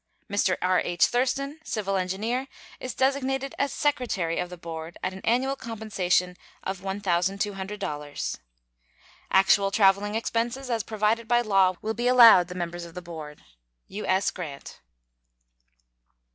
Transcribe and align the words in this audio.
Mr. 0.27 0.57
R.H. 0.63 1.05
Thurston, 1.05 1.59
civil 1.63 1.95
engineer, 1.95 2.47
is 2.79 2.95
designated 2.95 3.53
as 3.59 3.71
secretary 3.71 4.39
of 4.39 4.49
the 4.49 4.57
board, 4.57 4.97
at 5.03 5.13
an 5.13 5.21
annual 5.23 5.55
compensation 5.55 6.35
of 6.63 6.79
$1,200. 6.81 8.39
Actual 9.29 9.69
traveling 9.69 10.15
expenses, 10.15 10.71
as 10.71 10.81
provided 10.81 11.27
by 11.27 11.41
law, 11.41 11.75
will 11.83 11.93
be 11.93 12.07
allowed 12.07 12.47
the 12.47 12.55
members 12.55 12.83
of 12.83 12.95
the 12.95 13.01
board. 13.03 13.43
U.S. 13.89 14.31
GRANT. 14.31 14.79